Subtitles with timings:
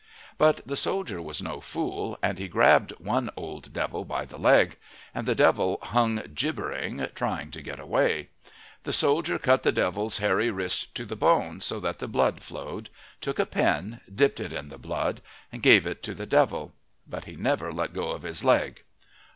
[0.39, 4.77] But the soldier was no fool, and he grabbed one old devil by the leg.
[5.13, 8.29] And the devil hung gibbering, trying to get away.
[8.81, 12.89] The soldier cut the devil's hairy wrist to the bone, so that the blood flowed,
[13.19, 16.73] took a pen, dipped it in the blood, and gave it to the devil.
[17.05, 18.81] But he never let go of his leg.